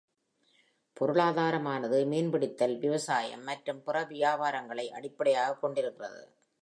பொருளாதாரமானது, 0.93 2.05
மீன்பிடித்தல், 2.05 2.79
விவசாயம் 2.79 3.43
மற்றும் 3.43 3.83
பிற 3.83 4.03
வியாபாரங்களை 4.03 4.91
அடிப்படையாகக் 4.91 5.61
கொண்டிருக்கிறது. 5.61 6.27